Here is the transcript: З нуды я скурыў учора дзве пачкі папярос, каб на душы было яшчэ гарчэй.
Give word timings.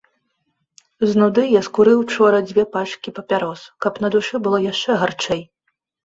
З 1.09 1.19
нуды 1.23 1.41
я 1.47 1.59
скурыў 1.67 1.97
учора 2.05 2.39
дзве 2.51 2.63
пачкі 2.75 3.13
папярос, 3.17 3.61
каб 3.87 3.93
на 4.05 4.09
душы 4.15 4.35
было 4.47 4.57
яшчэ 4.71 4.97
гарчэй. 5.03 5.41